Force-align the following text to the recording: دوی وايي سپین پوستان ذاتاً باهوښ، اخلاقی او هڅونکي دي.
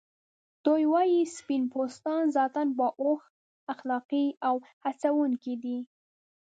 دوی 0.65 0.83
وايي 0.93 1.21
سپین 1.37 1.63
پوستان 1.73 2.23
ذاتاً 2.35 2.63
باهوښ، 2.77 3.21
اخلاقی 3.73 4.25
او 4.47 4.55
هڅونکي 4.83 5.55
دي. 5.63 5.77